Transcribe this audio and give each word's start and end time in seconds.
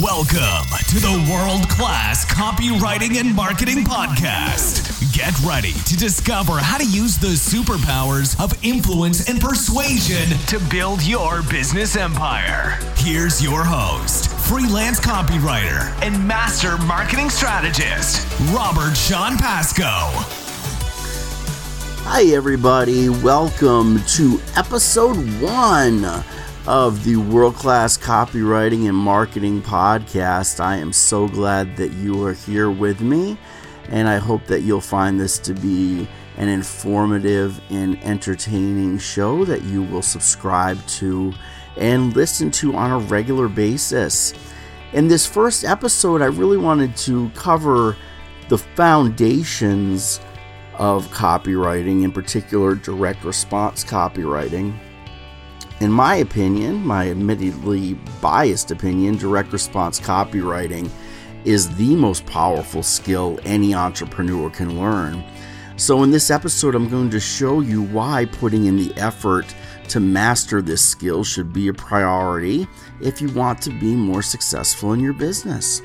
Welcome 0.00 0.68
to 0.88 1.00
the 1.00 1.28
world 1.30 1.68
class 1.68 2.24
copywriting 2.24 3.16
and 3.20 3.36
marketing 3.36 3.84
podcast. 3.84 4.88
Get 5.12 5.38
ready 5.40 5.74
to 5.84 5.96
discover 5.98 6.54
how 6.60 6.78
to 6.78 6.86
use 6.86 7.18
the 7.18 7.34
superpowers 7.36 8.42
of 8.42 8.54
influence 8.64 9.28
and 9.28 9.38
persuasion 9.38 10.30
to 10.46 10.58
build 10.70 11.02
your 11.02 11.42
business 11.42 11.94
empire. 11.94 12.78
Here's 12.96 13.42
your 13.42 13.64
host, 13.64 14.30
freelance 14.48 14.98
copywriter 14.98 15.92
and 16.02 16.26
master 16.26 16.78
marketing 16.78 17.28
strategist, 17.28 18.26
Robert 18.50 18.96
Sean 18.96 19.36
Pasco. 19.36 19.82
Hi, 22.04 22.24
everybody. 22.34 23.10
Welcome 23.10 24.02
to 24.16 24.40
episode 24.56 25.18
one 25.42 26.24
of 26.66 27.02
the 27.02 27.16
World 27.16 27.56
Class 27.56 27.98
Copywriting 27.98 28.88
and 28.88 28.96
Marketing 28.96 29.60
Podcast. 29.60 30.60
I 30.60 30.76
am 30.76 30.92
so 30.92 31.26
glad 31.26 31.76
that 31.76 31.92
you 31.94 32.24
are 32.24 32.34
here 32.34 32.70
with 32.70 33.00
me, 33.00 33.36
and 33.88 34.08
I 34.08 34.18
hope 34.18 34.46
that 34.46 34.60
you'll 34.60 34.80
find 34.80 35.18
this 35.18 35.40
to 35.40 35.54
be 35.54 36.06
an 36.36 36.48
informative 36.48 37.60
and 37.70 38.00
entertaining 38.04 38.98
show 38.98 39.44
that 39.44 39.64
you 39.64 39.82
will 39.82 40.02
subscribe 40.02 40.78
to 40.86 41.32
and 41.76 42.14
listen 42.14 42.52
to 42.52 42.76
on 42.76 42.92
a 42.92 43.06
regular 43.06 43.48
basis. 43.48 44.32
In 44.92 45.08
this 45.08 45.26
first 45.26 45.64
episode, 45.64 46.22
I 46.22 46.26
really 46.26 46.58
wanted 46.58 46.96
to 46.98 47.28
cover 47.30 47.96
the 48.48 48.58
foundations 48.58 50.20
of 50.74 51.08
copywriting, 51.08 52.04
in 52.04 52.12
particular 52.12 52.76
direct 52.76 53.24
response 53.24 53.84
copywriting 53.84 54.78
in 55.82 55.90
my 55.90 56.16
opinion, 56.16 56.76
my 56.86 57.10
admittedly 57.10 57.94
biased 58.20 58.70
opinion, 58.70 59.16
direct 59.16 59.52
response 59.52 59.98
copywriting 59.98 60.88
is 61.44 61.74
the 61.76 61.96
most 61.96 62.24
powerful 62.26 62.82
skill 62.82 63.38
any 63.44 63.74
entrepreneur 63.74 64.48
can 64.48 64.80
learn. 64.80 65.24
So, 65.76 66.04
in 66.04 66.10
this 66.10 66.30
episode, 66.30 66.74
I'm 66.74 66.88
going 66.88 67.10
to 67.10 67.18
show 67.18 67.60
you 67.60 67.82
why 67.82 68.26
putting 68.26 68.66
in 68.66 68.76
the 68.76 68.94
effort 68.96 69.52
to 69.88 69.98
master 69.98 70.62
this 70.62 70.88
skill 70.88 71.24
should 71.24 71.52
be 71.52 71.68
a 71.68 71.74
priority 71.74 72.68
if 73.00 73.20
you 73.20 73.28
want 73.30 73.60
to 73.62 73.70
be 73.70 73.96
more 73.96 74.22
successful 74.22 74.92
in 74.92 75.00
your 75.00 75.14
business. 75.14 75.82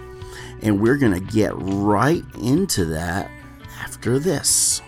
And 0.61 0.79
we're 0.79 0.97
going 0.97 1.13
to 1.13 1.33
get 1.33 1.53
right 1.55 2.23
into 2.41 2.85
that 2.85 3.31
after 3.81 4.19
this. 4.19 4.81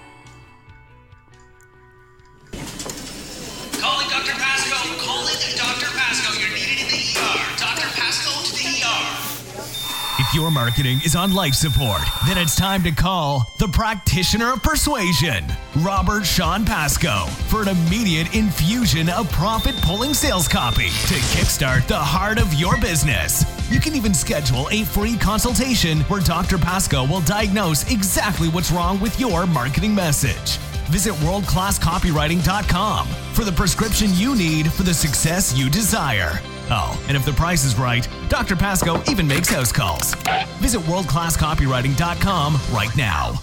If 10.30 10.36
your 10.36 10.52
marketing 10.52 11.00
is 11.04 11.16
on 11.16 11.34
life 11.34 11.56
support, 11.56 12.04
then 12.28 12.38
it's 12.38 12.56
time 12.56 12.84
to 12.84 12.92
call 12.92 13.52
the 13.58 13.68
practitioner 13.68 14.54
of 14.54 14.62
persuasion, 14.62 15.44
Robert 15.78 16.24
Sean 16.24 16.64
Pasco, 16.66 17.26
for 17.48 17.64
an 17.64 17.70
immediate 17.70 18.36
infusion 18.36 19.10
of 19.10 19.32
profit 19.32 19.76
pulling 19.78 20.14
sales 20.14 20.48
copy 20.48 20.90
to 20.90 21.16
kickstart 21.34 21.88
the 21.88 21.98
heart 21.98 22.40
of 22.40 22.54
your 22.54 22.80
business. 22.80 23.44
You 23.72 23.80
can 23.80 23.96
even 23.96 24.14
schedule 24.14 24.68
a 24.70 24.84
free 24.84 25.18
consultation 25.18 26.02
where 26.02 26.22
Dr. 26.22 26.60
Pasco 26.60 27.08
will 27.08 27.22
diagnose 27.22 27.92
exactly 27.92 28.50
what's 28.50 28.70
wrong 28.70 29.00
with 29.00 29.20
your 29.20 29.48
marketing 29.48 29.96
message. 29.96 30.58
Visit 30.92 31.16
worldclasscopywriting.com 31.26 33.08
for 33.34 33.44
the 33.44 33.52
prescription 33.52 34.10
you 34.14 34.36
need 34.36 34.72
for 34.72 34.84
the 34.84 34.94
success 34.94 35.58
you 35.58 35.72
desire. 35.72 36.40
Oh, 36.72 37.04
and 37.08 37.18
if 37.18 37.26
the 37.26 37.34
price 37.34 37.66
is 37.66 37.78
right, 37.78 38.08
Dr. 38.30 38.56
Pasco 38.56 39.02
even 39.10 39.28
makes 39.28 39.50
house 39.50 39.72
calls. 39.72 40.14
Visit 40.60 40.82
worldclasscopywriting.com 40.82 42.58
right 42.72 42.96
now. 42.96 43.42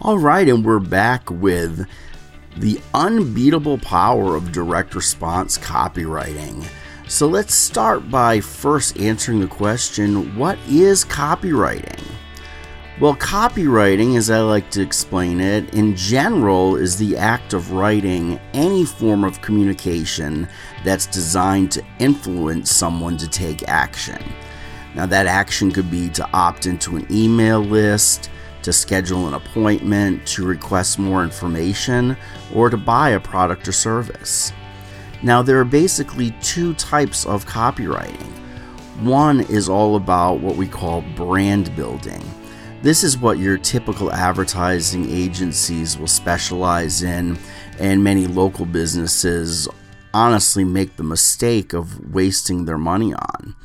All 0.00 0.18
right, 0.18 0.48
and 0.48 0.64
we're 0.64 0.78
back 0.78 1.28
with 1.28 1.86
the 2.56 2.80
unbeatable 2.94 3.78
power 3.78 4.36
of 4.36 4.52
direct 4.52 4.94
response 4.94 5.58
copywriting. 5.58 6.64
So 7.08 7.26
let's 7.26 7.54
start 7.54 8.10
by 8.10 8.40
first 8.40 8.98
answering 9.00 9.40
the 9.40 9.48
question 9.48 10.36
what 10.36 10.58
is 10.68 11.04
copywriting? 11.04 12.17
Well, 13.00 13.14
copywriting, 13.14 14.16
as 14.16 14.28
I 14.28 14.40
like 14.40 14.70
to 14.72 14.82
explain 14.82 15.38
it, 15.38 15.72
in 15.72 15.94
general 15.94 16.74
is 16.74 16.96
the 16.96 17.16
act 17.16 17.52
of 17.52 17.70
writing 17.70 18.40
any 18.54 18.84
form 18.84 19.22
of 19.22 19.40
communication 19.40 20.48
that's 20.82 21.06
designed 21.06 21.70
to 21.72 21.84
influence 22.00 22.72
someone 22.72 23.16
to 23.18 23.28
take 23.28 23.68
action. 23.68 24.20
Now, 24.96 25.06
that 25.06 25.28
action 25.28 25.70
could 25.70 25.92
be 25.92 26.08
to 26.08 26.28
opt 26.32 26.66
into 26.66 26.96
an 26.96 27.06
email 27.08 27.60
list, 27.60 28.30
to 28.62 28.72
schedule 28.72 29.28
an 29.28 29.34
appointment, 29.34 30.26
to 30.28 30.44
request 30.44 30.98
more 30.98 31.22
information, 31.22 32.16
or 32.52 32.68
to 32.68 32.76
buy 32.76 33.10
a 33.10 33.20
product 33.20 33.68
or 33.68 33.72
service. 33.72 34.52
Now, 35.22 35.40
there 35.40 35.60
are 35.60 35.64
basically 35.64 36.32
two 36.42 36.74
types 36.74 37.26
of 37.26 37.46
copywriting. 37.46 38.26
One 39.02 39.42
is 39.42 39.68
all 39.68 39.94
about 39.94 40.40
what 40.40 40.56
we 40.56 40.66
call 40.66 41.02
brand 41.14 41.76
building. 41.76 42.24
This 42.80 43.02
is 43.02 43.18
what 43.18 43.38
your 43.38 43.58
typical 43.58 44.12
advertising 44.12 45.10
agencies 45.10 45.98
will 45.98 46.06
specialize 46.06 47.02
in, 47.02 47.36
and 47.80 48.04
many 48.04 48.28
local 48.28 48.66
businesses 48.66 49.68
honestly 50.14 50.62
make 50.62 50.96
the 50.96 51.02
mistake 51.02 51.72
of 51.72 52.14
wasting 52.14 52.64
their 52.64 52.78
money 52.78 53.12
on. 53.12 53.56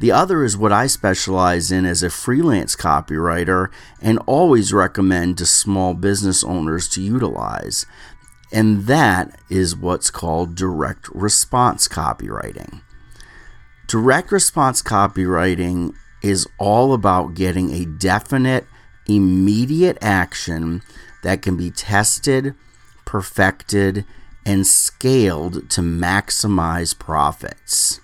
The 0.00 0.10
other 0.10 0.42
is 0.42 0.56
what 0.56 0.72
I 0.72 0.88
specialize 0.88 1.70
in 1.70 1.86
as 1.86 2.02
a 2.02 2.10
freelance 2.10 2.74
copywriter 2.74 3.68
and 4.02 4.18
always 4.26 4.72
recommend 4.72 5.38
to 5.38 5.46
small 5.46 5.94
business 5.94 6.42
owners 6.42 6.88
to 6.90 7.00
utilize. 7.00 7.86
And 8.52 8.86
that 8.86 9.38
is 9.48 9.76
what's 9.76 10.10
called 10.10 10.56
direct 10.56 11.08
response 11.10 11.86
copywriting. 11.86 12.80
Direct 13.86 14.32
response 14.32 14.82
copywriting 14.82 15.94
is 16.22 16.46
all 16.58 16.92
about 16.92 17.34
getting 17.34 17.72
a 17.72 17.84
definite, 17.84 18.66
immediate 19.06 19.98
action 20.00 20.82
that 21.22 21.42
can 21.42 21.56
be 21.56 21.70
tested, 21.70 22.54
perfected, 23.04 24.04
and 24.44 24.66
scaled 24.66 25.68
to 25.70 25.80
maximize 25.80 26.98
profits. 26.98 28.00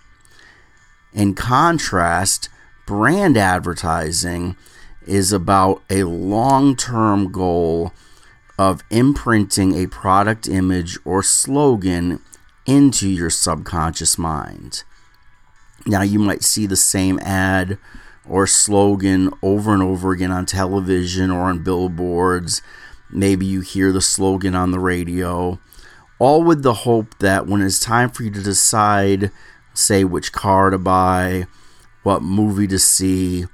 In 1.12 1.34
contrast, 1.34 2.48
brand 2.86 3.36
advertising 3.36 4.56
is 5.06 5.32
about 5.32 5.82
a 5.88 6.04
long 6.04 6.76
term 6.76 7.30
goal 7.30 7.92
of 8.58 8.82
imprinting 8.90 9.74
a 9.74 9.86
product 9.86 10.48
image 10.48 10.98
or 11.04 11.22
slogan 11.22 12.20
into 12.66 13.08
your 13.08 13.30
subconscious 13.30 14.18
mind. 14.18 14.84
Now, 15.86 16.02
you 16.02 16.18
might 16.18 16.42
see 16.42 16.66
the 16.66 16.76
same 16.76 17.18
ad 17.20 17.78
or 18.28 18.46
slogan 18.46 19.30
over 19.42 19.72
and 19.72 19.82
over 19.82 20.12
again 20.12 20.30
on 20.30 20.46
television 20.46 21.30
or 21.30 21.42
on 21.42 21.62
billboards. 21.62 22.62
Maybe 23.10 23.46
you 23.46 23.60
hear 23.60 23.92
the 23.92 24.00
slogan 24.00 24.54
on 24.54 24.70
the 24.70 24.80
radio, 24.80 25.58
all 26.18 26.42
with 26.42 26.62
the 26.62 26.74
hope 26.74 27.18
that 27.18 27.46
when 27.46 27.60
it's 27.60 27.78
time 27.78 28.10
for 28.10 28.22
you 28.22 28.30
to 28.30 28.42
decide, 28.42 29.30
say, 29.74 30.04
which 30.04 30.32
car 30.32 30.70
to 30.70 30.78
buy, 30.78 31.46
what 32.02 32.22
movie 32.22 32.66
to 32.68 32.78
see, 32.78 33.44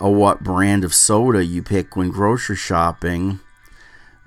or 0.00 0.14
what 0.14 0.42
brand 0.42 0.84
of 0.84 0.94
soda 0.94 1.44
you 1.44 1.62
pick 1.62 1.96
when 1.96 2.10
grocery 2.10 2.56
shopping, 2.56 3.40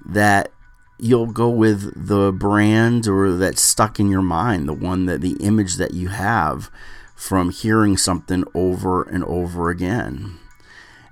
that 0.05 0.51
you'll 0.99 1.27
go 1.27 1.49
with 1.49 2.07
the 2.07 2.31
brand 2.31 3.07
or 3.07 3.35
that's 3.35 3.61
stuck 3.61 3.99
in 3.99 4.09
your 4.09 4.21
mind, 4.21 4.67
the 4.67 4.73
one 4.73 5.05
that 5.05 5.21
the 5.21 5.33
image 5.33 5.75
that 5.75 5.93
you 5.93 6.07
have 6.07 6.71
from 7.17 7.49
hearing 7.49 7.97
something 7.97 8.43
over 8.53 9.01
and 9.01 9.23
over 9.23 9.69
again. 9.71 10.37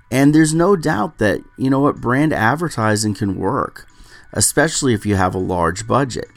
And 0.08 0.32
there's 0.32 0.54
no 0.54 0.76
doubt 0.76 1.18
that, 1.18 1.40
you 1.58 1.68
know 1.68 1.80
what, 1.80 2.00
brand 2.00 2.32
advertising 2.32 3.12
can 3.14 3.36
work, 3.36 3.88
especially 4.32 4.94
if 4.94 5.04
you 5.04 5.16
have 5.16 5.34
a 5.34 5.38
large 5.38 5.86
budget. 5.86 6.28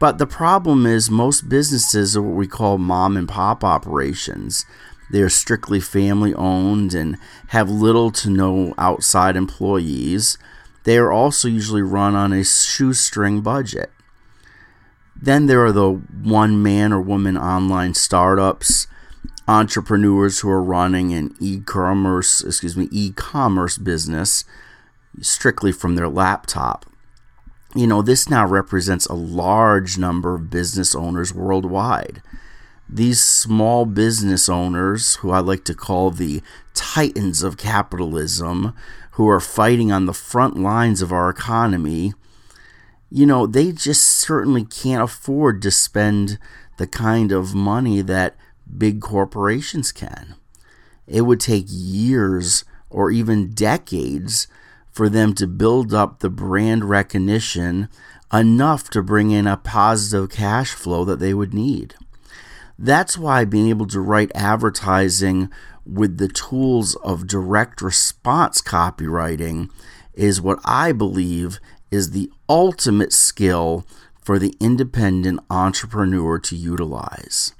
But 0.00 0.16
the 0.16 0.26
problem 0.26 0.86
is, 0.86 1.10
most 1.10 1.50
businesses 1.50 2.16
are 2.16 2.22
what 2.22 2.34
we 2.34 2.46
call 2.46 2.78
mom 2.78 3.18
and 3.18 3.28
pop 3.28 3.62
operations. 3.62 4.64
They're 5.10 5.28
strictly 5.28 5.80
family 5.80 6.32
owned 6.34 6.94
and 6.94 7.18
have 7.48 7.68
little 7.68 8.10
to 8.12 8.30
no 8.30 8.72
outside 8.78 9.36
employees. 9.36 10.38
They 10.84 10.96
are 10.96 11.12
also 11.12 11.46
usually 11.46 11.82
run 11.82 12.14
on 12.14 12.32
a 12.32 12.42
shoestring 12.42 13.42
budget. 13.42 13.90
Then 15.14 15.44
there 15.46 15.64
are 15.64 15.72
the 15.72 15.90
one 15.92 16.62
man 16.62 16.90
or 16.92 17.02
woman 17.02 17.36
online 17.36 17.92
startups 17.92 18.86
entrepreneurs 19.46 20.40
who 20.40 20.50
are 20.50 20.62
running 20.62 21.12
an 21.12 21.34
e-commerce, 21.40 22.42
excuse 22.42 22.76
me, 22.76 22.88
e-commerce 22.90 23.78
business 23.78 24.44
strictly 25.20 25.70
from 25.72 25.94
their 25.96 26.08
laptop. 26.08 26.86
You 27.74 27.86
know, 27.86 28.02
this 28.02 28.30
now 28.30 28.46
represents 28.46 29.06
a 29.06 29.14
large 29.14 29.98
number 29.98 30.34
of 30.34 30.50
business 30.50 30.94
owners 30.94 31.34
worldwide. 31.34 32.22
these 32.88 33.22
small 33.22 33.86
business 33.86 34.48
owners, 34.48 35.16
who 35.16 35.30
I 35.30 35.40
like 35.40 35.64
to 35.64 35.74
call 35.74 36.10
the 36.10 36.42
titans 36.74 37.42
of 37.42 37.56
capitalism, 37.56 38.74
who 39.12 39.28
are 39.28 39.40
fighting 39.40 39.90
on 39.90 40.06
the 40.06 40.12
front 40.12 40.56
lines 40.56 41.00
of 41.00 41.12
our 41.12 41.30
economy, 41.30 42.12
you 43.10 43.26
know, 43.26 43.46
they 43.46 43.72
just 43.72 44.02
certainly 44.02 44.64
can't 44.64 45.02
afford 45.02 45.62
to 45.62 45.70
spend 45.70 46.38
the 46.78 46.86
kind 46.86 47.30
of 47.32 47.54
money 47.54 48.00
that 48.02 48.36
big 48.76 49.00
corporations 49.00 49.92
can. 49.92 50.34
It 51.06 51.22
would 51.22 51.40
take 51.40 51.66
years 51.68 52.64
or 52.90 53.10
even 53.10 53.52
decades 53.52 54.46
for 54.90 55.08
them 55.08 55.34
to 55.34 55.46
build 55.46 55.92
up 55.92 56.20
the 56.20 56.30
brand 56.30 56.84
recognition 56.84 57.88
enough 58.32 58.88
to 58.90 59.02
bring 59.02 59.30
in 59.30 59.46
a 59.46 59.56
positive 59.56 60.30
cash 60.30 60.72
flow 60.72 61.04
that 61.04 61.18
they 61.18 61.34
would 61.34 61.52
need. 61.52 61.94
That's 62.78 63.18
why 63.18 63.44
being 63.44 63.68
able 63.68 63.86
to 63.88 64.00
write 64.00 64.32
advertising 64.34 65.50
with 65.84 66.18
the 66.18 66.28
tools 66.28 66.94
of 66.96 67.26
direct 67.26 67.82
response 67.82 68.60
copywriting 68.60 69.70
is 70.14 70.40
what 70.40 70.58
I 70.64 70.92
believe 70.92 71.58
is 71.90 72.10
the 72.10 72.30
ultimate 72.48 73.12
skill 73.12 73.86
for 74.20 74.38
the 74.38 74.54
independent 74.58 75.40
entrepreneur 75.50 76.38
to 76.38 76.56
utilize. 76.56 77.52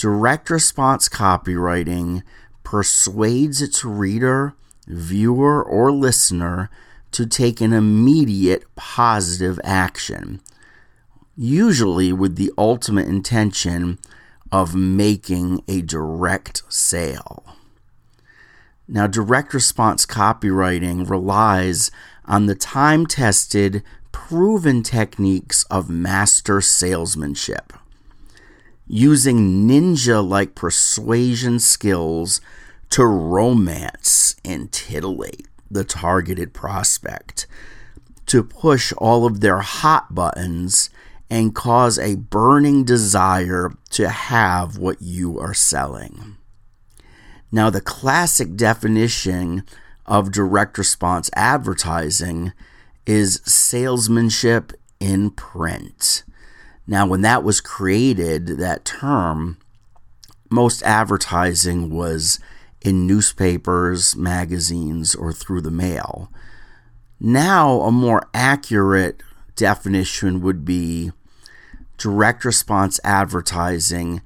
Direct 0.00 0.48
response 0.48 1.10
copywriting 1.10 2.22
persuades 2.64 3.60
its 3.60 3.84
reader, 3.84 4.54
viewer, 4.86 5.62
or 5.62 5.92
listener 5.92 6.70
to 7.12 7.26
take 7.26 7.60
an 7.60 7.74
immediate 7.74 8.64
positive 8.76 9.60
action, 9.62 10.40
usually 11.36 12.14
with 12.14 12.36
the 12.36 12.50
ultimate 12.56 13.08
intention 13.08 13.98
of 14.50 14.74
making 14.74 15.62
a 15.68 15.82
direct 15.82 16.62
sale. 16.72 17.44
Now, 18.88 19.06
direct 19.06 19.52
response 19.52 20.06
copywriting 20.06 21.10
relies 21.10 21.90
on 22.24 22.46
the 22.46 22.54
time 22.54 23.04
tested, 23.04 23.82
proven 24.12 24.82
techniques 24.82 25.64
of 25.64 25.90
master 25.90 26.62
salesmanship. 26.62 27.74
Using 28.92 29.68
ninja 29.68 30.28
like 30.28 30.56
persuasion 30.56 31.60
skills 31.60 32.40
to 32.88 33.04
romance 33.04 34.34
and 34.44 34.72
titillate 34.72 35.46
the 35.70 35.84
targeted 35.84 36.52
prospect, 36.52 37.46
to 38.26 38.42
push 38.42 38.92
all 38.98 39.26
of 39.26 39.40
their 39.42 39.60
hot 39.60 40.12
buttons 40.12 40.90
and 41.30 41.54
cause 41.54 42.00
a 42.00 42.16
burning 42.16 42.82
desire 42.82 43.70
to 43.90 44.08
have 44.08 44.76
what 44.76 45.00
you 45.00 45.38
are 45.38 45.54
selling. 45.54 46.36
Now, 47.52 47.70
the 47.70 47.80
classic 47.80 48.56
definition 48.56 49.62
of 50.04 50.32
direct 50.32 50.76
response 50.78 51.30
advertising 51.34 52.52
is 53.06 53.40
salesmanship 53.44 54.72
in 54.98 55.30
print. 55.30 56.24
Now, 56.90 57.06
when 57.06 57.20
that 57.20 57.44
was 57.44 57.60
created, 57.60 58.58
that 58.58 58.84
term, 58.84 59.58
most 60.50 60.82
advertising 60.82 61.88
was 61.88 62.40
in 62.80 63.06
newspapers, 63.06 64.16
magazines, 64.16 65.14
or 65.14 65.32
through 65.32 65.60
the 65.60 65.70
mail. 65.70 66.32
Now, 67.20 67.82
a 67.82 67.92
more 67.92 68.28
accurate 68.34 69.22
definition 69.54 70.40
would 70.40 70.64
be 70.64 71.12
direct 71.96 72.44
response 72.44 72.98
advertising 73.04 74.20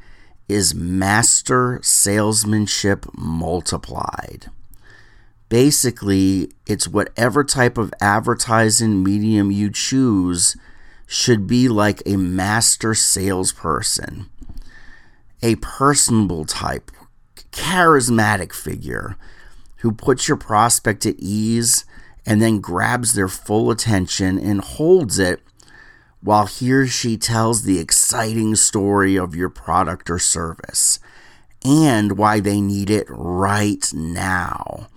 is 0.49 0.75
master 0.75 1.81
salesmanship 1.83 3.05
multiplied. 3.15 4.47
Basically, 5.51 6.51
it's 6.67 6.89
whatever 6.89 7.45
type 7.45 7.77
of 7.77 7.93
advertising 8.01 9.05
medium 9.05 9.51
you 9.51 9.69
choose 9.71 10.57
should 11.07 11.47
be 11.47 11.69
like 11.69 12.03
a 12.07 12.17
master 12.17 12.95
salesperson, 12.95 14.27
a 15.43 15.57
personable 15.57 16.45
type, 16.45 16.91
charismatic 17.53 18.53
figure 18.53 19.17
who 19.79 19.93
puts 19.93 20.29
your 20.29 20.37
prospect 20.37 21.05
at 21.07 21.15
ease 21.19 21.85
and 22.27 22.41
then 22.41 22.61
grabs 22.61 23.15
their 23.15 23.29
full 23.29 23.71
attention 23.71 24.39
and 24.39 24.61
holds 24.63 25.19
it 25.19 25.43
while 26.21 26.47
he 26.47 26.73
or 26.73 26.87
she 26.87 27.19
tells 27.19 27.63
the 27.63 27.79
exciting 27.79 28.57
story 28.57 29.17
of 29.17 29.37
your 29.37 29.51
product 29.51 30.09
or 30.09 30.19
service 30.19 30.99
and 31.63 32.17
why 32.17 32.41
they 32.41 32.61
need 32.61 32.91
it 32.91 33.07
right 33.09 33.93
now, 33.93 34.89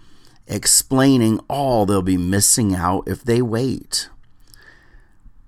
explaining 0.47 1.39
all 1.49 1.85
they'll 1.85 2.01
be 2.01 2.17
missing 2.17 2.75
out 2.75 3.03
if 3.07 3.23
they 3.23 3.41
wait. 3.41 4.09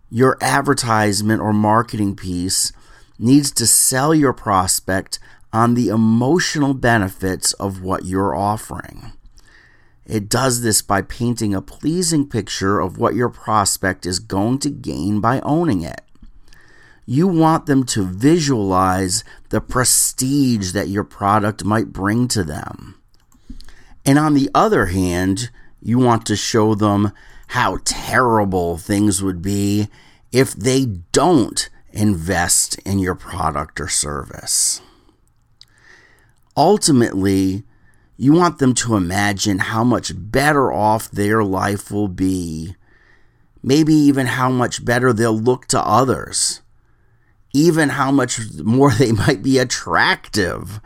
Your 0.09 0.37
advertisement 0.41 1.41
or 1.41 1.53
marketing 1.53 2.15
piece 2.15 2.71
needs 3.19 3.51
to 3.51 3.67
sell 3.67 4.15
your 4.15 4.33
prospect 4.33 5.19
on 5.53 5.73
the 5.73 5.89
emotional 5.89 6.73
benefits 6.73 7.53
of 7.53 7.81
what 7.81 8.05
you're 8.05 8.35
offering. 8.35 9.13
It 10.05 10.27
does 10.27 10.61
this 10.61 10.81
by 10.81 11.03
painting 11.03 11.53
a 11.53 11.61
pleasing 11.61 12.27
picture 12.27 12.79
of 12.79 12.97
what 12.97 13.13
your 13.13 13.29
prospect 13.29 14.07
is 14.07 14.17
going 14.17 14.57
to 14.59 14.69
gain 14.71 15.19
by 15.19 15.39
owning 15.41 15.83
it. 15.83 16.01
You 17.05 17.27
want 17.27 17.67
them 17.67 17.83
to 17.85 18.03
visualize 18.03 19.23
the 19.49 19.61
prestige 19.61 20.71
that 20.71 20.87
your 20.87 21.03
product 21.03 21.63
might 21.63 21.93
bring 21.93 22.27
to 22.29 22.43
them. 22.43 22.99
And 24.05 24.17
on 24.17 24.33
the 24.33 24.49
other 24.55 24.87
hand, 24.87 25.51
you 25.81 25.99
want 25.99 26.25
to 26.27 26.35
show 26.35 26.73
them 26.73 27.11
how 27.49 27.79
terrible 27.83 28.77
things 28.77 29.23
would 29.23 29.41
be 29.41 29.87
if 30.31 30.53
they 30.53 30.85
don't 31.11 31.69
invest 31.91 32.77
in 32.79 32.99
your 32.99 33.15
product 33.15 33.79
or 33.79 33.87
service. 33.87 34.81
Ultimately, 36.55 37.63
you 38.17 38.33
want 38.33 38.59
them 38.59 38.75
to 38.75 38.95
imagine 38.95 39.57
how 39.59 39.83
much 39.83 40.11
better 40.15 40.71
off 40.71 41.09
their 41.09 41.43
life 41.43 41.89
will 41.89 42.07
be. 42.07 42.75
Maybe 43.63 43.95
even 43.95 44.27
how 44.27 44.51
much 44.51 44.85
better 44.85 45.11
they'll 45.11 45.31
look 45.37 45.65
to 45.67 45.81
others. 45.81 46.61
Even 47.51 47.89
how 47.89 48.11
much 48.11 48.39
more 48.63 48.91
they 48.99 49.11
might 49.11 49.41
be 49.41 49.57
attractive 49.57 50.79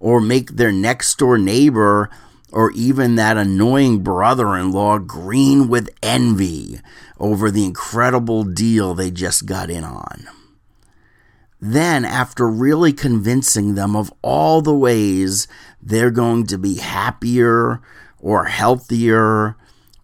or 0.00 0.20
make 0.20 0.56
their 0.56 0.72
next 0.72 1.18
door 1.18 1.38
neighbor 1.38 2.10
or 2.52 2.70
even 2.72 3.14
that 3.14 3.36
annoying 3.36 4.02
brother 4.02 4.56
in 4.56 4.72
law 4.72 4.98
green 4.98 5.68
with 5.68 5.88
envy 6.02 6.80
over 7.18 7.50
the 7.50 7.64
incredible 7.64 8.44
deal 8.44 8.94
they 8.94 9.10
just 9.10 9.46
got 9.46 9.70
in 9.70 9.84
on. 9.84 10.26
Then, 11.60 12.06
after 12.06 12.48
really 12.48 12.92
convincing 12.92 13.74
them 13.74 13.94
of 13.94 14.12
all 14.22 14.62
the 14.62 14.74
ways 14.74 15.46
they're 15.82 16.10
going 16.10 16.46
to 16.46 16.56
be 16.56 16.76
happier 16.76 17.82
or 18.18 18.44
healthier 18.46 19.56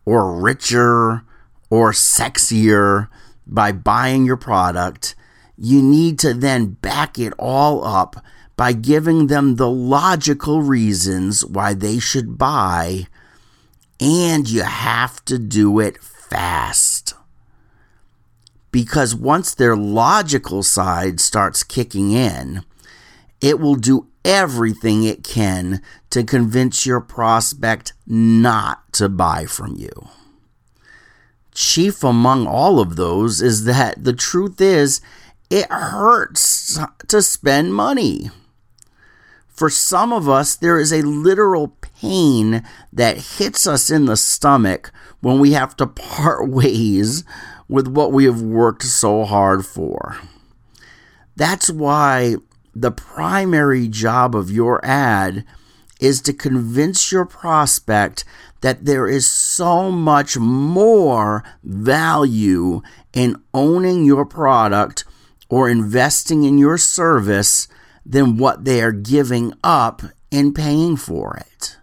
or 0.04 0.38
richer 0.38 1.22
or 1.70 1.92
sexier 1.92 3.08
by 3.46 3.72
buying 3.72 4.26
your 4.26 4.36
product, 4.36 5.14
you 5.56 5.82
need 5.82 6.18
to 6.18 6.34
then 6.34 6.66
back 6.66 7.18
it 7.18 7.32
all 7.38 7.84
up 7.84 8.16
by 8.56 8.72
giving 8.72 9.26
them 9.26 9.56
the 9.56 9.70
logical 9.70 10.62
reasons 10.62 11.44
why 11.44 11.74
they 11.74 11.98
should 11.98 12.38
buy, 12.38 13.06
and 14.00 14.48
you 14.48 14.62
have 14.62 15.24
to 15.26 15.38
do 15.38 15.78
it 15.78 16.02
fast 16.02 17.14
because 18.76 19.14
once 19.14 19.54
their 19.54 19.74
logical 19.74 20.62
side 20.62 21.18
starts 21.18 21.62
kicking 21.62 22.12
in, 22.12 22.62
it 23.40 23.58
will 23.58 23.74
do 23.74 24.06
everything 24.22 25.02
it 25.02 25.24
can 25.24 25.80
to 26.10 26.22
convince 26.22 26.84
your 26.84 27.00
prospect 27.00 27.94
not 28.06 28.92
to 28.92 29.08
buy 29.08 29.46
from 29.46 29.76
you. 29.76 30.08
Chief 31.54 32.04
among 32.04 32.46
all 32.46 32.78
of 32.78 32.96
those 32.96 33.40
is 33.40 33.64
that 33.64 34.04
the 34.04 34.12
truth 34.12 34.60
is, 34.60 35.00
it 35.48 35.70
hurts 35.70 36.78
to 37.08 37.22
spend 37.22 37.72
money. 37.72 38.28
For 39.56 39.70
some 39.70 40.12
of 40.12 40.28
us, 40.28 40.54
there 40.54 40.78
is 40.78 40.92
a 40.92 41.00
literal 41.02 41.68
pain 41.80 42.62
that 42.92 43.38
hits 43.38 43.66
us 43.66 43.90
in 43.90 44.04
the 44.04 44.16
stomach 44.16 44.92
when 45.20 45.38
we 45.38 45.52
have 45.52 45.74
to 45.76 45.86
part 45.86 46.48
ways 46.50 47.24
with 47.68 47.88
what 47.88 48.12
we 48.12 48.24
have 48.26 48.42
worked 48.42 48.82
so 48.82 49.24
hard 49.24 49.64
for. 49.64 50.18
That's 51.34 51.70
why 51.70 52.36
the 52.74 52.90
primary 52.90 53.88
job 53.88 54.36
of 54.36 54.50
your 54.50 54.84
ad 54.84 55.44
is 56.00 56.20
to 56.20 56.32
convince 56.34 57.10
your 57.10 57.24
prospect 57.24 58.24
that 58.60 58.84
there 58.84 59.06
is 59.06 59.26
so 59.26 59.90
much 59.90 60.36
more 60.36 61.42
value 61.64 62.82
in 63.14 63.42
owning 63.54 64.04
your 64.04 64.26
product 64.26 65.04
or 65.48 65.70
investing 65.70 66.44
in 66.44 66.58
your 66.58 66.76
service 66.76 67.68
than 68.08 68.36
what 68.36 68.64
they 68.64 68.80
are 68.80 68.92
giving 68.92 69.52
up 69.64 70.02
in 70.30 70.54
paying 70.54 70.96
for 70.96 71.36
it. 71.36 71.76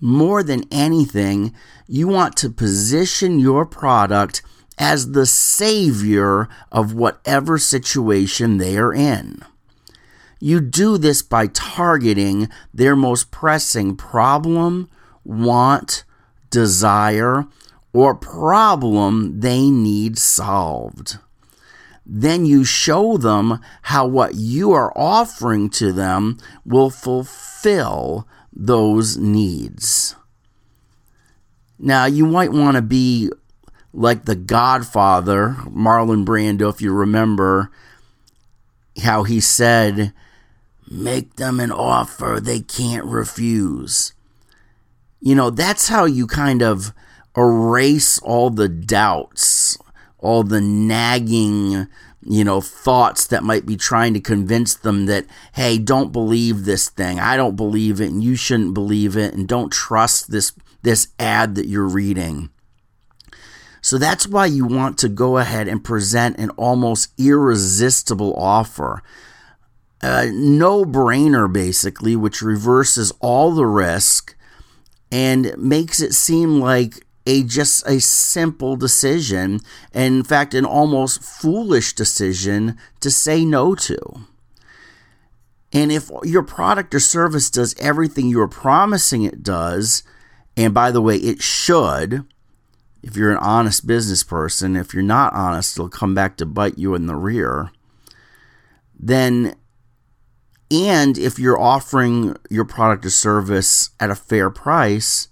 More 0.00 0.42
than 0.42 0.64
anything, 0.72 1.54
you 1.86 2.08
want 2.08 2.36
to 2.38 2.50
position 2.50 3.38
your 3.38 3.64
product 3.64 4.42
as 4.78 5.12
the 5.12 5.26
savior 5.26 6.48
of 6.72 6.92
whatever 6.92 7.56
situation 7.56 8.56
they 8.56 8.76
are 8.76 8.92
in. 8.92 9.42
You 10.40 10.60
do 10.60 10.98
this 10.98 11.22
by 11.22 11.46
targeting 11.46 12.48
their 12.74 12.96
most 12.96 13.30
pressing 13.30 13.94
problem, 13.94 14.90
want, 15.24 16.02
desire, 16.50 17.46
or 17.92 18.14
problem 18.16 19.38
they 19.38 19.70
need 19.70 20.18
solved. 20.18 21.18
Then 22.04 22.46
you 22.46 22.64
show 22.64 23.16
them 23.16 23.60
how 23.82 24.06
what 24.06 24.34
you 24.34 24.72
are 24.72 24.92
offering 24.96 25.70
to 25.70 25.92
them 25.92 26.38
will 26.64 26.90
fulfill 26.90 28.26
those 28.52 29.16
needs. 29.16 30.16
Now, 31.78 32.04
you 32.06 32.26
might 32.26 32.52
want 32.52 32.76
to 32.76 32.82
be 32.82 33.30
like 33.92 34.24
the 34.24 34.36
Godfather, 34.36 35.56
Marlon 35.66 36.24
Brando, 36.24 36.70
if 36.70 36.80
you 36.80 36.92
remember 36.92 37.70
how 39.02 39.24
he 39.24 39.40
said, 39.40 40.12
Make 40.90 41.36
them 41.36 41.58
an 41.58 41.72
offer 41.72 42.38
they 42.38 42.60
can't 42.60 43.06
refuse. 43.06 44.12
You 45.20 45.34
know, 45.34 45.50
that's 45.50 45.88
how 45.88 46.04
you 46.04 46.26
kind 46.26 46.62
of 46.62 46.92
erase 47.36 48.18
all 48.18 48.50
the 48.50 48.68
doubts, 48.68 49.42
all 50.22 50.42
the 50.42 50.60
nagging, 50.60 51.86
you 52.22 52.44
know, 52.44 52.60
thoughts 52.60 53.26
that 53.26 53.42
might 53.42 53.66
be 53.66 53.76
trying 53.76 54.14
to 54.14 54.20
convince 54.20 54.74
them 54.74 55.06
that, 55.06 55.26
hey, 55.54 55.78
don't 55.78 56.12
believe 56.12 56.64
this 56.64 56.88
thing. 56.88 57.18
I 57.18 57.36
don't 57.36 57.56
believe 57.56 58.00
it 58.00 58.10
and 58.10 58.22
you 58.22 58.36
shouldn't 58.36 58.74
believe 58.74 59.16
it 59.16 59.34
and 59.34 59.46
don't 59.46 59.72
trust 59.72 60.30
this 60.30 60.52
this 60.82 61.08
ad 61.18 61.54
that 61.54 61.66
you're 61.66 61.86
reading. 61.86 62.50
So 63.80 63.98
that's 63.98 64.28
why 64.28 64.46
you 64.46 64.64
want 64.64 64.96
to 64.98 65.08
go 65.08 65.38
ahead 65.38 65.66
and 65.68 65.82
present 65.82 66.38
an 66.38 66.50
almost 66.50 67.12
irresistible 67.18 68.34
offer. 68.36 69.02
A 70.00 70.30
no 70.30 70.84
brainer, 70.84 71.52
basically, 71.52 72.16
which 72.16 72.42
reverses 72.42 73.12
all 73.20 73.52
the 73.52 73.66
risk 73.66 74.36
and 75.10 75.54
makes 75.58 76.00
it 76.00 76.14
seem 76.14 76.60
like 76.60 77.06
a 77.26 77.42
just 77.44 77.86
a 77.86 78.00
simple 78.00 78.76
decision 78.76 79.60
and 79.92 80.16
in 80.16 80.24
fact 80.24 80.54
an 80.54 80.64
almost 80.64 81.22
foolish 81.22 81.94
decision 81.94 82.76
to 83.00 83.10
say 83.10 83.44
no 83.44 83.74
to. 83.74 83.98
And 85.72 85.90
if 85.90 86.10
your 86.24 86.42
product 86.42 86.94
or 86.94 87.00
service 87.00 87.48
does 87.48 87.74
everything 87.78 88.28
you're 88.28 88.48
promising 88.48 89.22
it 89.22 89.42
does 89.42 90.02
and 90.56 90.74
by 90.74 90.90
the 90.90 91.00
way 91.00 91.16
it 91.16 91.42
should 91.42 92.24
if 93.02 93.16
you're 93.16 93.32
an 93.32 93.38
honest 93.38 93.86
business 93.86 94.22
person 94.22 94.76
if 94.76 94.92
you're 94.92 95.02
not 95.02 95.32
honest 95.32 95.76
it'll 95.76 95.88
come 95.88 96.14
back 96.14 96.36
to 96.36 96.46
bite 96.46 96.78
you 96.78 96.94
in 96.94 97.06
the 97.06 97.16
rear 97.16 97.70
then 98.98 99.54
and 100.70 101.18
if 101.18 101.38
you're 101.38 101.60
offering 101.60 102.36
your 102.48 102.64
product 102.64 103.04
or 103.04 103.10
service 103.10 103.90
at 103.98 104.10
a 104.10 104.14
fair 104.14 104.50
price 104.50 105.28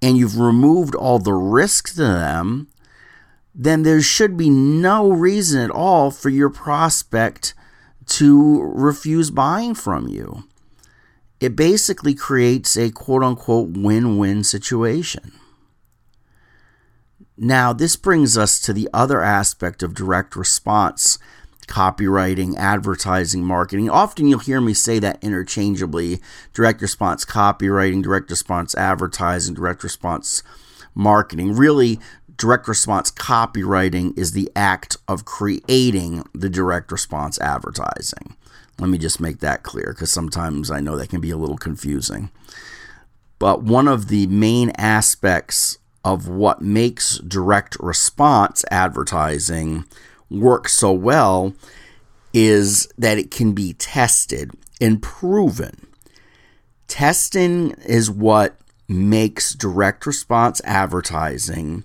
and 0.00 0.16
you've 0.16 0.38
removed 0.38 0.94
all 0.94 1.18
the 1.18 1.32
risk 1.32 1.94
to 1.94 2.02
them, 2.02 2.68
then 3.54 3.82
there 3.82 4.00
should 4.00 4.36
be 4.36 4.50
no 4.50 5.10
reason 5.10 5.60
at 5.60 5.70
all 5.70 6.10
for 6.10 6.28
your 6.28 6.50
prospect 6.50 7.54
to 8.06 8.62
refuse 8.62 9.30
buying 9.30 9.74
from 9.74 10.08
you. 10.08 10.44
It 11.40 11.56
basically 11.56 12.14
creates 12.14 12.76
a 12.76 12.90
quote 12.90 13.22
unquote 13.22 13.70
win 13.76 14.18
win 14.18 14.44
situation. 14.44 15.32
Now, 17.36 17.72
this 17.72 17.94
brings 17.94 18.36
us 18.36 18.58
to 18.60 18.72
the 18.72 18.88
other 18.92 19.22
aspect 19.22 19.82
of 19.82 19.94
direct 19.94 20.34
response 20.34 21.18
copywriting, 21.68 22.56
advertising, 22.56 23.44
marketing. 23.44 23.88
Often 23.88 24.28
you'll 24.28 24.38
hear 24.40 24.60
me 24.60 24.74
say 24.74 24.98
that 24.98 25.22
interchangeably 25.22 26.20
direct 26.54 26.82
response 26.82 27.24
copywriting, 27.24 28.02
direct 28.02 28.30
response 28.30 28.74
advertising, 28.74 29.54
direct 29.54 29.84
response 29.84 30.42
marketing. 30.94 31.54
Really, 31.54 31.98
direct 32.36 32.68
response 32.68 33.10
copywriting 33.10 34.16
is 34.18 34.32
the 34.32 34.50
act 34.56 34.96
of 35.06 35.24
creating 35.24 36.24
the 36.34 36.48
direct 36.48 36.90
response 36.90 37.38
advertising. 37.40 38.36
Let 38.78 38.90
me 38.90 38.98
just 38.98 39.20
make 39.20 39.40
that 39.40 39.62
clear 39.62 39.92
because 39.92 40.10
sometimes 40.10 40.70
I 40.70 40.80
know 40.80 40.96
that 40.96 41.10
can 41.10 41.20
be 41.20 41.30
a 41.30 41.36
little 41.36 41.58
confusing. 41.58 42.30
But 43.38 43.62
one 43.62 43.88
of 43.88 44.08
the 44.08 44.26
main 44.28 44.70
aspects 44.76 45.78
of 46.04 46.28
what 46.28 46.62
makes 46.62 47.18
direct 47.18 47.76
response 47.80 48.64
advertising 48.70 49.84
works 50.30 50.74
so 50.74 50.92
well 50.92 51.54
is 52.32 52.88
that 52.98 53.18
it 53.18 53.30
can 53.30 53.52
be 53.52 53.72
tested 53.74 54.50
and 54.80 55.02
proven. 55.02 55.86
Testing 56.86 57.72
is 57.86 58.10
what 58.10 58.56
makes 58.88 59.54
direct 59.54 60.06
response 60.06 60.60
advertising 60.64 61.84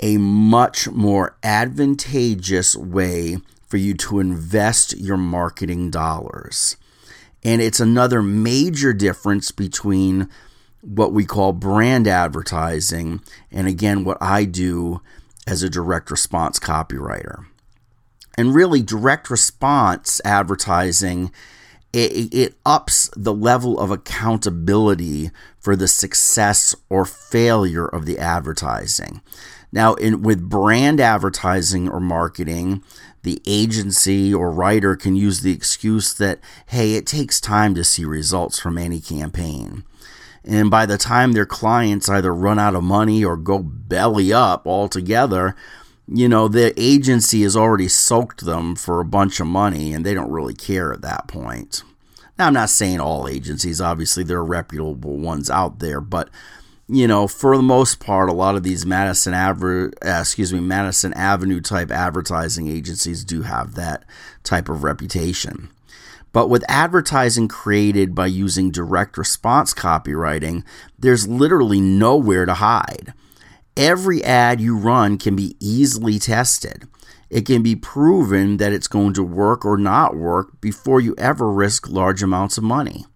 a 0.00 0.16
much 0.16 0.88
more 0.88 1.36
advantageous 1.42 2.74
way 2.74 3.36
for 3.66 3.76
you 3.76 3.94
to 3.94 4.18
invest 4.18 4.98
your 4.98 5.18
marketing 5.18 5.90
dollars. 5.90 6.76
And 7.44 7.60
it's 7.60 7.80
another 7.80 8.22
major 8.22 8.92
difference 8.92 9.50
between 9.50 10.28
what 10.80 11.12
we 11.12 11.26
call 11.26 11.52
brand 11.52 12.08
advertising 12.08 13.20
and 13.52 13.68
again 13.68 14.02
what 14.04 14.16
I 14.20 14.46
do 14.46 15.02
as 15.46 15.62
a 15.62 15.68
direct 15.68 16.10
response 16.10 16.58
copywriter 16.58 17.44
and 18.36 18.54
really 18.54 18.82
direct 18.82 19.30
response 19.30 20.20
advertising 20.24 21.30
it, 21.92 22.32
it, 22.32 22.54
ups 22.64 23.10
the 23.16 23.34
level 23.34 23.78
of 23.80 23.90
accountability 23.90 25.30
for 25.58 25.74
the 25.74 25.88
success 25.88 26.74
or 26.88 27.04
failure 27.04 27.86
of 27.86 28.06
the 28.06 28.18
advertising. 28.18 29.20
Now, 29.72 29.94
in, 29.94 30.22
with 30.22 30.48
brand 30.48 31.00
advertising 31.00 31.88
or 31.88 32.00
marketing, 32.00 32.82
the 33.22 33.42
agency 33.46 34.32
or 34.32 34.50
writer 34.50 34.96
can 34.96 35.16
use 35.16 35.40
the 35.40 35.52
excuse 35.52 36.14
that, 36.14 36.40
hey, 36.66 36.94
it 36.94 37.06
takes 37.06 37.40
time 37.40 37.74
to 37.74 37.84
see 37.84 38.04
results 38.04 38.58
from 38.58 38.78
any 38.78 39.00
campaign. 39.00 39.84
And 40.44 40.70
by 40.70 40.86
the 40.86 40.96
time 40.96 41.32
their 41.32 41.46
clients 41.46 42.08
either 42.08 42.34
run 42.34 42.58
out 42.58 42.74
of 42.74 42.82
money 42.82 43.24
or 43.24 43.36
go 43.36 43.58
belly 43.58 44.32
up 44.32 44.66
altogether, 44.66 45.54
you 46.12 46.28
know, 46.28 46.48
the 46.48 46.74
agency 46.80 47.42
has 47.42 47.56
already 47.56 47.88
soaked 47.88 48.44
them 48.44 48.74
for 48.74 49.00
a 49.00 49.04
bunch 49.04 49.38
of 49.38 49.46
money 49.46 49.92
and 49.92 50.04
they 50.04 50.12
don't 50.12 50.30
really 50.30 50.54
care 50.54 50.92
at 50.92 51.02
that 51.02 51.28
point. 51.28 51.84
Now, 52.36 52.48
I'm 52.48 52.54
not 52.54 52.70
saying 52.70 53.00
all 53.00 53.28
agencies, 53.28 53.80
obviously, 53.80 54.24
there 54.24 54.38
are 54.38 54.44
reputable 54.44 55.18
ones 55.18 55.48
out 55.48 55.78
there, 55.78 56.00
but 56.00 56.28
you 56.88 57.06
know, 57.06 57.28
for 57.28 57.56
the 57.56 57.62
most 57.62 58.00
part, 58.00 58.28
a 58.28 58.32
lot 58.32 58.56
of 58.56 58.64
these 58.64 58.84
Madison 58.84 59.32
Aver- 59.32 59.92
uh, 60.04 60.18
excuse 60.20 60.52
me, 60.52 60.58
Madison 60.58 61.12
Avenue 61.12 61.60
type 61.60 61.92
advertising 61.92 62.66
agencies 62.66 63.22
do 63.22 63.42
have 63.42 63.76
that 63.76 64.04
type 64.42 64.68
of 64.68 64.82
reputation. 64.82 65.70
But 66.32 66.48
with 66.48 66.64
advertising 66.68 67.46
created 67.46 68.14
by 68.14 68.26
using 68.26 68.72
direct 68.72 69.16
response 69.16 69.72
copywriting, 69.72 70.64
there's 70.98 71.28
literally 71.28 71.80
nowhere 71.80 72.46
to 72.46 72.54
hide. 72.54 73.14
Every 73.76 74.22
ad 74.24 74.60
you 74.60 74.76
run 74.76 75.18
can 75.18 75.36
be 75.36 75.56
easily 75.60 76.18
tested. 76.18 76.88
It 77.28 77.46
can 77.46 77.62
be 77.62 77.76
proven 77.76 78.56
that 78.56 78.72
it's 78.72 78.88
going 78.88 79.14
to 79.14 79.22
work 79.22 79.64
or 79.64 79.78
not 79.78 80.16
work 80.16 80.60
before 80.60 81.00
you 81.00 81.14
ever 81.16 81.50
risk 81.50 81.88
large 81.88 82.22
amounts 82.22 82.58
of 82.58 82.64
money. 82.64 83.06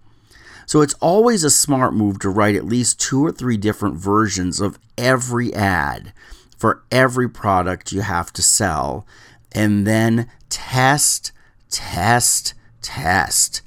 So 0.67 0.81
it's 0.81 0.95
always 0.95 1.45
a 1.45 1.51
smart 1.51 1.95
move 1.95 2.21
to 2.21 2.31
write 2.31 2.55
at 2.55 2.65
least 2.65 3.01
two 3.01 3.25
or 3.25 3.33
three 3.33 3.57
different 3.57 3.97
versions 3.97 4.61
of 4.61 4.79
every 4.97 5.53
ad 5.53 6.13
for 6.57 6.83
every 6.91 7.29
product 7.29 7.93
you 7.93 8.01
have 8.01 8.33
to 8.33 8.43
sell 8.43 9.07
and 9.53 9.87
then 9.87 10.31
test, 10.49 11.33
test, 11.71 12.55
test. 12.81 13.63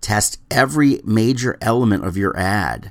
Test 0.00 0.38
every 0.50 1.00
major 1.04 1.58
element 1.60 2.04
of 2.04 2.16
your 2.16 2.36
ad. 2.36 2.90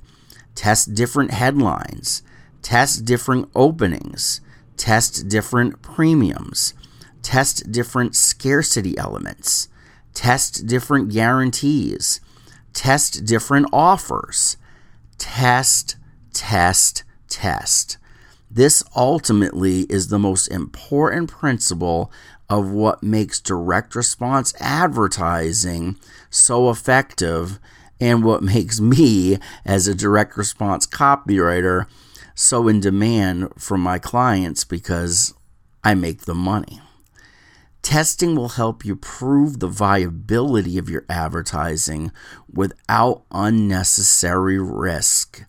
Test 0.53 0.93
different 0.93 1.31
headlines 1.31 2.21
test 2.61 3.05
different 3.05 3.49
openings, 3.55 4.41
test 4.77 5.27
different 5.27 5.81
premiums, 5.81 6.73
test 7.21 7.71
different 7.71 8.15
scarcity 8.15 8.97
elements, 8.97 9.67
test 10.13 10.65
different 10.67 11.11
guarantees, 11.11 12.21
test 12.73 13.25
different 13.25 13.67
offers, 13.71 14.57
test, 15.17 15.95
test, 16.33 17.03
test. 17.27 17.97
This 18.51 18.83
ultimately 18.95 19.81
is 19.81 20.07
the 20.07 20.19
most 20.19 20.47
important 20.47 21.29
principle 21.29 22.11
of 22.49 22.71
what 22.71 23.03
makes 23.03 23.39
direct 23.39 23.95
response 23.95 24.53
advertising 24.59 25.97
so 26.31 26.69
effective 26.69 27.59
and 28.01 28.23
what 28.23 28.41
makes 28.55 28.79
me, 28.79 29.37
as 29.65 29.87
a 29.87 29.93
direct 29.95 30.35
response 30.35 30.87
copywriter, 30.87 31.85
so 32.35 32.67
in 32.67 32.79
demand 32.79 33.49
from 33.57 33.81
my 33.81 33.99
clients 33.99 34.63
because 34.63 35.33
I 35.83 35.95
make 35.95 36.21
the 36.21 36.35
money. 36.35 36.81
Testing 37.81 38.35
will 38.35 38.49
help 38.49 38.83
you 38.83 38.95
prove 38.95 39.59
the 39.59 39.67
viability 39.67 40.77
of 40.77 40.89
your 40.89 41.05
advertising 41.09 42.11
without 42.51 43.23
unnecessary 43.31 44.59
risk. 44.59 45.45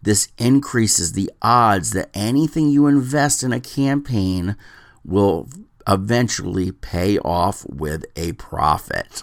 This 0.00 0.28
increases 0.38 1.12
the 1.12 1.30
odds 1.42 1.90
that 1.92 2.10
anything 2.14 2.68
you 2.70 2.86
invest 2.86 3.42
in 3.42 3.52
a 3.52 3.60
campaign 3.60 4.56
will 5.04 5.48
eventually 5.86 6.70
pay 6.70 7.18
off 7.18 7.66
with 7.68 8.04
a 8.16 8.32
profit. 8.32 9.22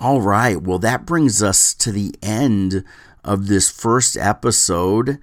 All 0.00 0.20
right, 0.20 0.60
well, 0.60 0.78
that 0.80 1.06
brings 1.06 1.42
us 1.42 1.74
to 1.74 1.92
the 1.92 2.14
end 2.22 2.84
of 3.24 3.46
this 3.46 3.70
first 3.70 4.16
episode 4.16 5.18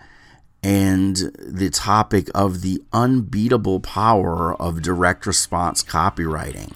and 0.64 1.16
the 1.40 1.70
topic 1.70 2.30
of 2.36 2.62
the 2.62 2.82
unbeatable 2.94 3.80
power 3.80 4.54
of 4.62 4.82
direct 4.82 5.26
response 5.26 5.84
copywriting. 5.84 6.72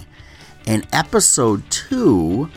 In 0.65 0.85
episode 0.91 1.63
two, 1.69 2.49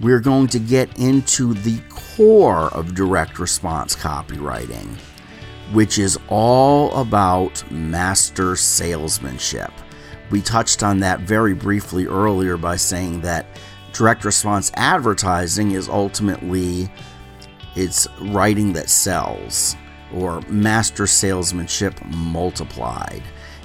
we're 0.00 0.20
going 0.20 0.48
to 0.48 0.58
get 0.58 0.98
into 0.98 1.54
the 1.54 1.80
core 1.88 2.68
of 2.74 2.94
direct 2.94 3.38
response 3.38 3.94
copywriting, 3.94 4.96
which 5.72 5.98
is 5.98 6.18
all 6.28 6.92
about 7.00 7.70
master 7.70 8.56
salesmanship. 8.56 9.70
We 10.30 10.40
touched 10.40 10.82
on 10.82 10.98
that 11.00 11.20
very 11.20 11.54
briefly 11.54 12.06
earlier 12.06 12.56
by 12.56 12.76
saying 12.76 13.20
that 13.20 13.46
direct 13.92 14.24
response 14.24 14.72
advertising 14.74 15.72
is 15.72 15.88
ultimately 15.88 16.90
it's 17.76 18.08
writing 18.20 18.72
that 18.72 18.90
sells 18.90 19.76
or 20.14 20.40
master 20.42 21.06
salesmanship 21.06 21.94
multiplied. 22.06 23.22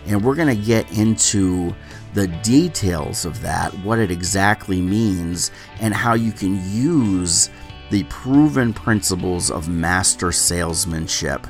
And 0.08 0.24
we're 0.24 0.36
going 0.36 0.56
to 0.56 0.64
get 0.64 0.92
into 0.98 1.74
the 2.14 2.28
details 2.28 3.26
of 3.26 3.42
that, 3.42 3.74
what 3.80 4.00
it 4.00 4.12
exactly 4.12 4.82
means, 4.82 5.52
and 5.80 5.94
how 5.94 6.14
you 6.14 6.32
can 6.32 6.62
use 6.72 7.50
the 7.92 8.04
proven 8.06 8.74
principles 8.74 9.52
of 9.52 9.68
master 9.68 10.32
salesmanship. 10.32 11.46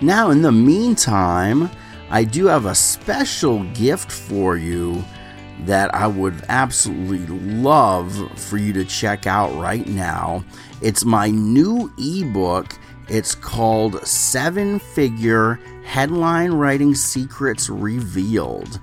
Now, 0.00 0.30
in 0.30 0.42
the 0.42 0.52
meantime, 0.52 1.70
I 2.10 2.24
do 2.24 2.46
have 2.46 2.66
a 2.66 2.74
special 2.74 3.64
gift 3.72 4.10
for 4.10 4.56
you 4.56 5.04
that 5.60 5.94
I 5.94 6.06
would 6.06 6.44
absolutely 6.48 7.26
love 7.26 8.38
for 8.38 8.58
you 8.58 8.72
to 8.74 8.84
check 8.84 9.26
out 9.26 9.54
right 9.58 9.86
now. 9.86 10.44
It's 10.82 11.04
my 11.04 11.30
new 11.30 11.92
ebook 11.98 12.78
it's 13.08 13.34
called 13.34 14.06
Seven 14.06 14.78
Figure 14.78 15.60
Headline 15.84 16.52
Writing 16.52 16.94
Secrets 16.94 17.68
Revealed. 17.68 18.80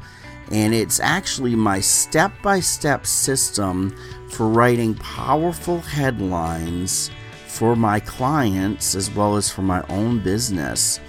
And 0.52 0.74
it's 0.74 1.00
actually 1.00 1.56
my 1.56 1.80
step 1.80 2.32
by 2.44 2.60
step 2.60 3.06
system 3.06 3.96
for 4.30 4.48
writing 4.48 4.96
powerful 4.96 5.80
headlines 5.80 7.10
for 7.48 7.76
my 7.76 8.00
clients 8.00 8.96
as 8.96 9.10
well 9.12 9.38
as 9.38 9.50
for 9.50 9.62
my 9.62 9.84
own 9.90 10.20
business. 10.20 11.00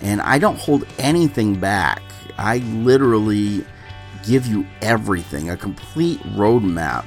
And 0.00 0.20
I 0.22 0.38
don't 0.38 0.58
hold 0.58 0.86
anything 0.98 1.58
back. 1.58 2.02
I 2.38 2.58
literally 2.58 3.64
give 4.26 4.46
you 4.46 4.66
everything, 4.80 5.50
a 5.50 5.56
complete 5.56 6.20
roadmap, 6.34 7.04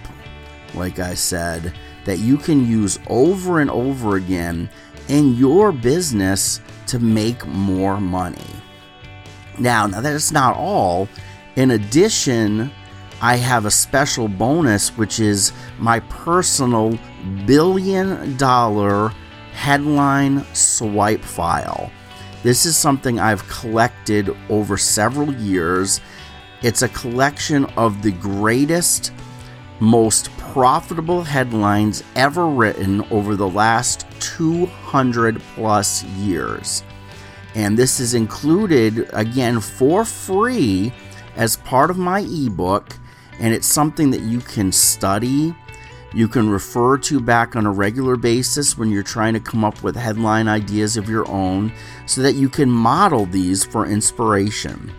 like 0.74 1.00
I 1.00 1.16
said, 1.16 1.74
that 2.06 2.20
you 2.20 2.38
can 2.38 2.66
use 2.66 3.00
over 3.08 3.60
and 3.60 3.70
over 3.70 4.16
again 4.16 4.70
in 5.10 5.36
your 5.36 5.72
business 5.72 6.62
to 6.88 7.00
make 7.00 7.46
more 7.46 8.00
money. 8.00 8.46
Now, 9.60 9.88
now 9.88 10.02
that's 10.02 10.32
not 10.32 10.56
all. 10.56 11.08
In 11.56 11.72
addition, 11.72 12.72
I 13.22 13.38
have 13.38 13.65
a 13.65 13.72
special 13.72 14.28
bonus, 14.28 14.96
which 14.98 15.20
is 15.20 15.52
my 15.80 16.00
personal 16.02 16.98
billion 17.46 18.38
dollar 18.38 19.10
headline 19.54 20.46
swipe 20.54 21.24
file. 21.24 21.91
This 22.43 22.65
is 22.65 22.78
something 22.78 23.20
I've 23.20 23.48
collected 23.50 24.30
over 24.50 24.78
several 24.78 25.34
years. 25.34 26.00
It's 26.62 26.84
a 26.84 26.89
collection 26.89 27.65
of 27.76 28.04
the 28.04 28.12
greatest, 28.12 29.12
most 29.80 30.36
profitable 30.38 31.24
headlines 31.24 32.04
ever 32.16 32.48
written 32.48 33.02
over 33.12 33.36
the 33.36 33.48
last 33.50 34.06
200 34.20 35.42
plus 35.56 36.04
years. 36.04 36.84
And 37.56 37.78
this 37.78 38.00
is 38.00 38.13
included 38.13 39.10
again 39.13 39.60
for 39.60 40.06
free 40.06 40.94
as 41.36 41.58
part 41.58 41.90
of 41.90 41.98
my 41.98 42.22
ebook. 42.22 42.96
And 43.40 43.54
it's 43.54 43.68
something 43.68 44.10
that 44.12 44.22
you 44.22 44.40
can 44.40 44.72
study, 44.72 45.56
you 46.13 46.28
can 46.28 46.50
refer 46.50 46.98
to 47.00 47.20
back 47.20 47.56
on 47.56 47.66
a 47.66 47.72
regular 47.72 48.16
basis 48.16 48.78
when 48.78 48.90
you're 48.90 49.04
trying 49.04 49.34
to 49.34 49.40
come 49.40 49.63
up 49.63 49.84
with 49.84 49.96
headline 49.96 50.48
ideas 50.48 50.98
of 50.98 51.10
your 51.10 51.30
own 51.30 51.72
so 52.08 52.22
that 52.22 52.34
you 52.34 52.50
can 52.50 52.70
model 52.70 53.26
these 53.26 53.63
for 53.63 53.86
inspiration. 53.86 54.92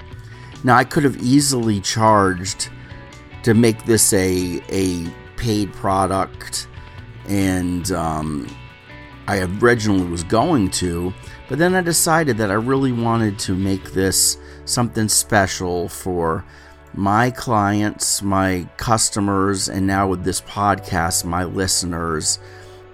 Now, 0.63 0.77
I 0.77 0.85
could 0.85 1.05
have 1.05 1.23
easily 1.23 1.81
charged 1.81 2.71
to 3.43 3.55
make 3.55 3.85
this 3.85 4.13
a, 4.13 4.61
a 4.71 5.07
paid 5.37 5.73
product 5.73 6.69
and 7.29 7.93
um, 7.93 8.49
I 9.27 9.41
originally 9.61 10.09
was 10.09 10.25
going 10.25 10.71
to, 10.73 11.13
but 11.49 11.59
then 11.59 11.75
I 11.75 11.83
decided 11.83 12.39
that 12.39 12.51
I 12.51 12.55
really 12.55 12.93
wanted 12.93 13.39
to 13.41 13.55
make 13.55 13.93
this 13.93 14.39
something 14.65 15.09
special 15.09 15.89
for 15.89 16.45
my 16.95 17.31
clients, 17.31 18.23
my 18.23 18.67
customers, 18.79 19.69
and 19.69 19.87
now 19.87 20.09
with 20.09 20.25
this 20.25 20.41
podcast, 20.41 21.25
my 21.25 21.45
listeners, 21.45 22.39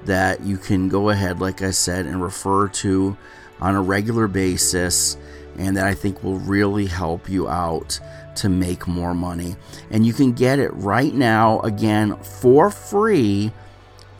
that 0.04 0.42
you 0.42 0.59
can 0.59 0.88
go 0.88 1.11
ahead, 1.11 1.40
like 1.40 1.62
I 1.62 1.70
said, 1.70 2.04
and 2.07 2.20
refer 2.20 2.68
to 2.68 3.16
on 3.61 3.76
a 3.76 3.83
regular 3.83 4.26
basis, 4.26 5.16
and 5.57 5.76
that 5.76 5.87
I 5.87 5.94
think 5.94 6.24
will 6.24 6.40
really 6.40 6.87
help 6.87 7.28
you 7.28 7.48
out 7.48 8.00
to 8.37 8.49
make 8.49 8.87
more 8.87 9.14
money. 9.14 9.57
And 9.90 10.07
you 10.07 10.12
can 10.12 10.33
get 10.33 10.59
it 10.59 10.73
right 10.75 11.14
now, 11.14 11.61
again, 11.61 12.16
for 12.18 12.70
free 12.70 13.53